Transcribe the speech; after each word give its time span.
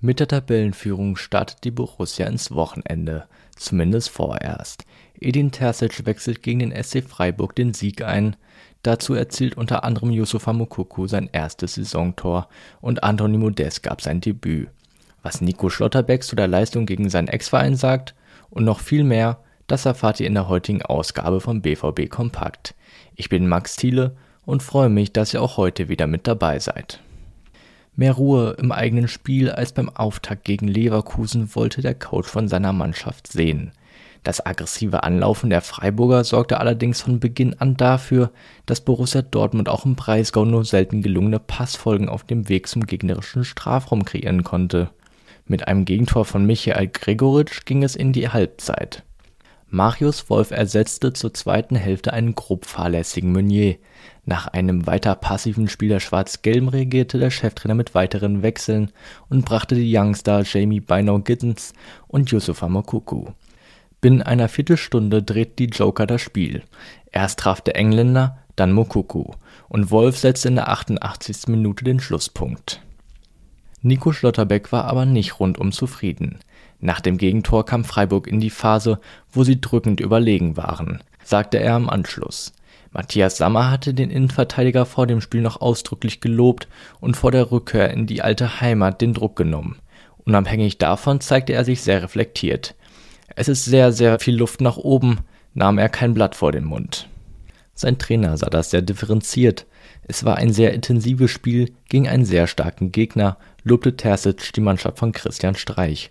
Mit 0.00 0.20
der 0.20 0.28
Tabellenführung 0.28 1.16
startet 1.16 1.64
die 1.64 1.72
Borussia 1.72 2.24
ins 2.28 2.52
Wochenende, 2.52 3.26
zumindest 3.56 4.10
vorerst. 4.10 4.84
Edin 5.18 5.50
Terzic 5.50 6.06
wechselt 6.06 6.44
gegen 6.44 6.60
den 6.60 6.84
SC 6.84 7.02
Freiburg 7.02 7.56
den 7.56 7.74
Sieg 7.74 8.02
ein. 8.02 8.36
Dazu 8.84 9.14
erzielt 9.14 9.56
unter 9.56 9.82
anderem 9.82 10.12
Yusufa 10.12 10.52
Moukoko 10.52 11.08
sein 11.08 11.28
erstes 11.32 11.74
Saisontor 11.74 12.48
und 12.80 13.02
Anthony 13.02 13.38
Modest 13.38 13.82
gab 13.82 14.00
sein 14.00 14.20
Debüt. 14.20 14.68
Was 15.24 15.40
Nico 15.40 15.68
Schlotterbeck 15.68 16.22
zu 16.22 16.36
der 16.36 16.46
Leistung 16.46 16.86
gegen 16.86 17.10
seinen 17.10 17.26
Ex-Verein 17.26 17.74
sagt 17.74 18.14
und 18.50 18.64
noch 18.64 18.78
viel 18.78 19.02
mehr, 19.02 19.40
das 19.66 19.84
erfahrt 19.84 20.20
ihr 20.20 20.28
in 20.28 20.34
der 20.34 20.48
heutigen 20.48 20.82
Ausgabe 20.82 21.40
von 21.40 21.60
BVB 21.60 22.08
Kompakt. 22.08 22.76
Ich 23.16 23.28
bin 23.28 23.48
Max 23.48 23.74
Thiele 23.74 24.16
und 24.46 24.62
freue 24.62 24.90
mich, 24.90 25.12
dass 25.12 25.34
ihr 25.34 25.42
auch 25.42 25.56
heute 25.56 25.88
wieder 25.88 26.06
mit 26.06 26.28
dabei 26.28 26.60
seid. 26.60 27.00
Mehr 27.98 28.12
Ruhe 28.12 28.54
im 28.60 28.70
eigenen 28.70 29.08
Spiel 29.08 29.50
als 29.50 29.72
beim 29.72 29.88
Auftakt 29.88 30.44
gegen 30.44 30.68
Leverkusen 30.68 31.56
wollte 31.56 31.82
der 31.82 31.96
Coach 31.96 32.28
von 32.28 32.46
seiner 32.46 32.72
Mannschaft 32.72 33.26
sehen. 33.26 33.72
Das 34.22 34.46
aggressive 34.46 35.02
Anlaufen 35.02 35.50
der 35.50 35.62
Freiburger 35.62 36.22
sorgte 36.22 36.60
allerdings 36.60 37.00
von 37.00 37.18
Beginn 37.18 37.54
an 37.58 37.76
dafür, 37.76 38.30
dass 38.66 38.82
Borussia 38.82 39.22
Dortmund 39.22 39.68
auch 39.68 39.84
im 39.84 39.96
Breisgau 39.96 40.44
nur 40.44 40.64
selten 40.64 41.02
gelungene 41.02 41.40
Passfolgen 41.40 42.08
auf 42.08 42.22
dem 42.22 42.48
Weg 42.48 42.68
zum 42.68 42.86
gegnerischen 42.86 43.42
Strafraum 43.42 44.04
kreieren 44.04 44.44
konnte. 44.44 44.90
Mit 45.46 45.66
einem 45.66 45.84
Gegentor 45.84 46.24
von 46.24 46.46
Michael 46.46 46.86
Gregoritsch 46.86 47.64
ging 47.64 47.82
es 47.82 47.96
in 47.96 48.12
die 48.12 48.28
Halbzeit. 48.28 49.02
Marius 49.70 50.30
Wolf 50.30 50.50
ersetzte 50.50 51.12
zur 51.12 51.34
zweiten 51.34 51.76
Hälfte 51.76 52.14
einen 52.14 52.34
grob 52.34 52.64
fahrlässigen 52.64 53.32
Meunier. 53.32 53.76
Nach 54.24 54.46
einem 54.46 54.86
weiter 54.86 55.14
passiven 55.14 55.68
Spiel 55.68 55.90
der 55.90 56.00
Schwarz-Gelben 56.00 56.68
reagierte 56.68 57.18
der 57.18 57.30
Cheftrainer 57.30 57.74
mit 57.74 57.94
weiteren 57.94 58.42
Wechseln 58.42 58.90
und 59.28 59.44
brachte 59.44 59.74
die 59.74 59.94
Youngster 59.94 60.42
Jamie 60.42 60.80
Bynor-Giddens 60.80 61.74
und 62.06 62.30
Yusufa 62.30 62.68
Mokuku. 62.68 63.26
Binnen 64.00 64.22
einer 64.22 64.48
Viertelstunde 64.48 65.22
dreht 65.22 65.58
die 65.58 65.66
Joker 65.66 66.06
das 66.06 66.22
Spiel. 66.22 66.62
Erst 67.12 67.40
traf 67.40 67.60
der 67.60 67.76
Engländer, 67.76 68.38
dann 68.56 68.72
Mokuku 68.72 69.32
und 69.68 69.90
Wolf 69.90 70.16
setzte 70.16 70.48
in 70.48 70.54
der 70.54 70.70
88. 70.70 71.48
Minute 71.48 71.84
den 71.84 72.00
Schlusspunkt. 72.00 72.80
Nico 73.82 74.12
Schlotterbeck 74.12 74.72
war 74.72 74.84
aber 74.84 75.06
nicht 75.06 75.38
rundum 75.38 75.72
zufrieden. 75.72 76.38
Nach 76.80 77.00
dem 77.00 77.18
Gegentor 77.18 77.64
kam 77.64 77.84
Freiburg 77.84 78.26
in 78.26 78.40
die 78.40 78.50
Phase, 78.50 79.00
wo 79.32 79.44
sie 79.44 79.60
drückend 79.60 80.00
überlegen 80.00 80.56
waren, 80.56 81.02
sagte 81.24 81.58
er 81.58 81.76
im 81.76 81.88
Anschluss. 81.88 82.52
Matthias 82.92 83.36
Sammer 83.36 83.70
hatte 83.70 83.94
den 83.94 84.10
Innenverteidiger 84.10 84.86
vor 84.86 85.06
dem 85.06 85.20
Spiel 85.20 85.42
noch 85.42 85.60
ausdrücklich 85.60 86.20
gelobt 86.20 86.68
und 87.00 87.16
vor 87.16 87.30
der 87.30 87.50
Rückkehr 87.50 87.90
in 87.90 88.06
die 88.06 88.22
alte 88.22 88.60
Heimat 88.60 89.00
den 89.00 89.14
Druck 89.14 89.36
genommen. 89.36 89.76
Unabhängig 90.24 90.78
davon 90.78 91.20
zeigte 91.20 91.52
er 91.52 91.64
sich 91.64 91.82
sehr 91.82 92.02
reflektiert. 92.02 92.74
Es 93.36 93.48
ist 93.48 93.64
sehr, 93.64 93.92
sehr 93.92 94.18
viel 94.18 94.36
Luft 94.36 94.60
nach 94.60 94.76
oben, 94.76 95.18
nahm 95.54 95.78
er 95.78 95.88
kein 95.88 96.14
Blatt 96.14 96.34
vor 96.34 96.52
den 96.52 96.64
Mund. 96.64 97.08
Sein 97.78 97.96
Trainer 97.96 98.36
sah 98.36 98.50
das 98.50 98.70
sehr 98.70 98.82
differenziert. 98.82 99.64
Es 100.02 100.24
war 100.24 100.36
ein 100.36 100.52
sehr 100.52 100.74
intensives 100.74 101.30
Spiel 101.30 101.72
gegen 101.88 102.08
einen 102.08 102.24
sehr 102.24 102.48
starken 102.48 102.90
Gegner, 102.90 103.36
lobte 103.62 103.96
Terzic 103.96 104.52
die 104.52 104.60
Mannschaft 104.60 104.98
von 104.98 105.12
Christian 105.12 105.54
Streich. 105.54 106.10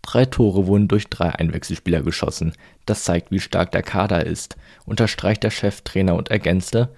Drei 0.00 0.24
Tore 0.24 0.66
wurden 0.66 0.88
durch 0.88 1.08
drei 1.08 1.28
Einwechselspieler 1.28 2.00
geschossen. 2.00 2.54
Das 2.86 3.04
zeigt, 3.04 3.30
wie 3.30 3.40
stark 3.40 3.70
der 3.72 3.82
Kader 3.82 4.24
ist, 4.24 4.56
unterstreicht 4.86 5.42
der 5.42 5.50
Cheftrainer 5.50 6.14
und 6.14 6.30
ergänzte, 6.30 6.88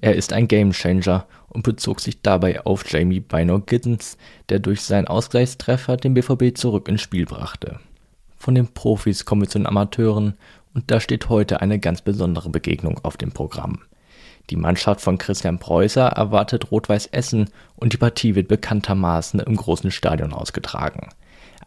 er 0.00 0.14
ist 0.14 0.32
ein 0.32 0.46
Gamechanger 0.46 1.26
und 1.48 1.64
bezog 1.64 1.98
sich 2.00 2.22
dabei 2.22 2.64
auf 2.64 2.88
Jamie 2.88 3.18
Bynor 3.18 3.66
Giddens, 3.66 4.18
der 4.50 4.60
durch 4.60 4.82
seinen 4.82 5.08
Ausgleichstreffer 5.08 5.96
den 5.96 6.14
BVB 6.14 6.56
zurück 6.56 6.86
ins 6.86 7.02
Spiel 7.02 7.26
brachte. 7.26 7.80
Von 8.36 8.54
den 8.54 8.68
Profis 8.68 9.24
kommen 9.24 9.42
wir 9.42 9.48
zu 9.48 9.58
den 9.58 9.66
Amateuren 9.66 10.34
und 10.78 10.92
da 10.92 11.00
steht 11.00 11.28
heute 11.28 11.60
eine 11.60 11.80
ganz 11.80 12.02
besondere 12.02 12.50
Begegnung 12.50 13.00
auf 13.02 13.16
dem 13.16 13.32
Programm. 13.32 13.80
Die 14.48 14.54
Mannschaft 14.54 15.00
von 15.00 15.18
Christian 15.18 15.58
Preußer 15.58 16.06
erwartet 16.06 16.70
Rot-Weiß 16.70 17.06
Essen 17.06 17.50
und 17.74 17.94
die 17.94 17.96
Partie 17.96 18.36
wird 18.36 18.46
bekanntermaßen 18.46 19.40
im 19.40 19.56
großen 19.56 19.90
Stadion 19.90 20.32
ausgetragen. 20.32 21.08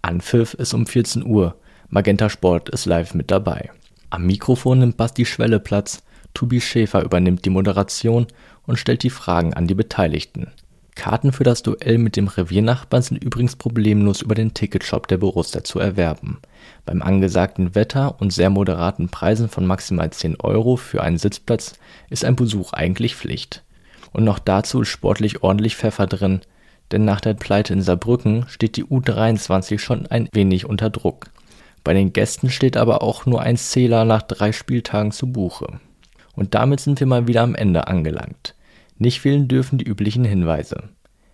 Anpfiff 0.02 0.54
ist 0.54 0.74
um 0.74 0.86
14 0.86 1.26
Uhr. 1.26 1.56
Magenta 1.90 2.30
Sport 2.30 2.70
ist 2.70 2.86
live 2.86 3.14
mit 3.14 3.32
dabei. 3.32 3.70
Am 4.12 4.26
Mikrofon 4.26 4.80
nimmt 4.80 4.96
Basti 4.96 5.26
Schwelle 5.26 5.60
Platz. 5.60 6.04
Tobi 6.34 6.62
Schäfer 6.62 7.04
übernimmt 7.04 7.44
die 7.44 7.50
Moderation 7.50 8.28
und 8.66 8.80
stellt 8.80 9.04
die 9.04 9.10
Fragen 9.10 9.54
an 9.54 9.68
die 9.68 9.76
Beteiligten. 9.76 10.54
Karten 11.02 11.32
für 11.32 11.44
das 11.44 11.64
Duell 11.64 11.98
mit 11.98 12.16
dem 12.16 12.28
Reviernachbarn 12.28 13.02
sind 13.02 13.24
übrigens 13.24 13.56
problemlos 13.56 14.22
über 14.22 14.36
den 14.36 14.54
Ticketshop 14.54 15.08
der 15.08 15.18
Borussia 15.18 15.64
zu 15.64 15.80
erwerben. 15.80 16.38
Beim 16.86 17.02
angesagten 17.02 17.74
Wetter 17.74 18.22
und 18.22 18.32
sehr 18.32 18.52
moderaten 18.52 19.10
Preisen 19.10 19.50
von 19.50 19.66
maximal 19.66 20.12
10 20.12 20.40
Euro 20.42 20.76
für 20.76 21.02
einen 21.02 21.18
Sitzplatz 21.18 21.74
ist 22.12 22.24
ein 22.24 22.36
Besuch 22.36 22.74
eigentlich 22.74 23.16
Pflicht. 23.16 23.64
Und 24.14 24.26
noch 24.26 24.38
dazu 24.38 24.82
ist 24.82 24.90
sportlich 24.90 25.42
ordentlich 25.42 25.76
Pfeffer 25.76 26.06
drin, 26.06 26.42
denn 26.92 27.04
nach 27.04 27.20
der 27.20 27.34
Pleite 27.34 27.74
in 27.74 27.82
Saarbrücken 27.82 28.46
steht 28.48 28.78
die 28.78 28.86
U23 28.86 29.80
schon 29.80 30.06
ein 30.06 30.30
wenig 30.34 30.68
unter 30.68 30.92
Druck. 30.92 31.32
Bei 31.84 31.96
den 31.96 32.14
Gästen 32.14 32.52
steht 32.52 32.78
aber 32.78 33.02
auch 33.02 33.26
nur 33.26 33.42
ein 33.42 33.58
Zähler 33.58 34.06
nach 34.06 34.22
drei 34.22 34.52
Spieltagen 34.52 35.12
zu 35.12 35.32
Buche. 35.32 35.80
Und 36.36 36.54
damit 36.54 36.80
sind 36.80 37.00
wir 37.00 37.08
mal 37.08 37.26
wieder 37.26 37.42
am 37.42 37.56
Ende 37.56 37.88
angelangt. 37.88 38.54
Nicht 39.02 39.20
fehlen 39.20 39.48
dürfen 39.48 39.80
die 39.80 39.86
üblichen 39.86 40.24
Hinweise. 40.26 40.90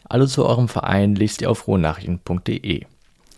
Alle 0.06 0.28
zu 0.28 0.46
eurem 0.46 0.70
Verein 0.70 1.16
lest 1.16 1.42
ihr 1.42 1.52
auf 1.52 1.68
rohnachrichten.de. 1.68 2.86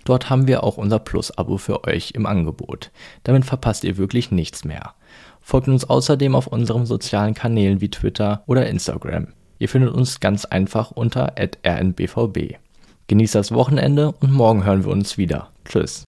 Dort 0.06 0.30
haben 0.30 0.48
wir 0.48 0.64
auch 0.64 0.78
unser 0.78 1.00
Plus-Abo 1.00 1.58
für 1.58 1.84
euch 1.86 2.12
im 2.12 2.28
Angebot. 2.28 2.92
Damit 3.24 3.44
verpasst 3.44 3.84
ihr 3.84 3.98
wirklich 3.98 4.30
nichts 4.30 4.66
mehr. 4.66 4.94
Folgt 5.42 5.68
uns 5.68 5.90
außerdem 5.90 6.36
auf 6.36 6.46
unseren 6.46 6.86
sozialen 6.86 7.34
Kanälen 7.34 7.82
wie 7.82 7.90
Twitter 7.90 8.44
oder 8.46 8.68
Instagram. 8.70 9.30
Ihr 9.58 9.68
findet 9.68 9.96
uns 9.96 10.20
ganz 10.20 10.46
einfach 10.46 10.92
unter 10.92 11.34
rnbvb. 11.36 12.60
Genießt 13.08 13.34
das 13.34 13.52
Wochenende 13.52 14.12
und 14.12 14.32
morgen 14.32 14.64
hören 14.64 14.86
wir 14.86 14.92
uns 14.92 15.18
wieder. 15.18 15.50
Tschüss. 15.66 16.08